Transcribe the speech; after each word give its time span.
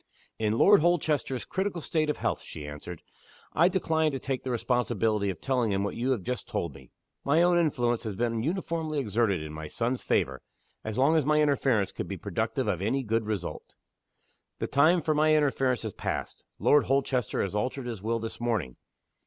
"In 0.39 0.57
Lord 0.57 0.81
Holchester's 0.81 1.45
critical 1.45 1.79
state 1.79 2.09
of 2.09 2.17
health," 2.17 2.41
she 2.41 2.65
answered, 2.67 3.03
"I 3.53 3.69
decline 3.69 4.11
to 4.13 4.19
take 4.19 4.41
the 4.43 4.49
responsibility 4.49 5.29
of 5.29 5.39
telling 5.39 5.71
him 5.71 5.83
what 5.83 5.95
you 5.95 6.09
have 6.09 6.23
just 6.23 6.47
told 6.47 6.73
me. 6.73 6.89
My 7.23 7.43
own 7.43 7.59
influence 7.59 8.01
has 8.05 8.15
been 8.15 8.41
uniformly 8.41 8.97
exerted 8.97 9.43
in 9.43 9.53
my 9.53 9.67
son's 9.67 10.01
favor 10.01 10.41
as 10.83 10.97
long 10.97 11.15
as 11.17 11.23
my 11.23 11.39
interference 11.39 11.91
could 11.91 12.07
be 12.07 12.17
productive 12.17 12.67
of 12.67 12.81
any 12.81 13.03
good 13.03 13.27
result. 13.27 13.75
The 14.57 14.65
time 14.65 15.03
for 15.03 15.13
my 15.13 15.35
interference 15.35 15.83
has 15.83 15.93
passed. 15.93 16.43
Lord 16.57 16.85
Holchester 16.85 17.43
has 17.43 17.53
altered 17.53 17.85
his 17.85 18.01
will 18.01 18.17
this 18.17 18.39
morning. 18.41 18.77